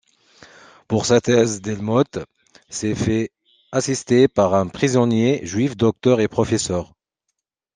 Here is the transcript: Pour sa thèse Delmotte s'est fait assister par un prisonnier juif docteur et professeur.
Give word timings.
Pour 0.87 1.05
sa 1.05 1.21
thèse 1.21 1.61
Delmotte 1.61 2.17
s'est 2.69 2.95
fait 2.95 3.31
assister 3.71 4.27
par 4.27 4.55
un 4.55 4.65
prisonnier 4.67 5.45
juif 5.45 5.77
docteur 5.77 6.21
et 6.21 6.27
professeur. 6.27 6.95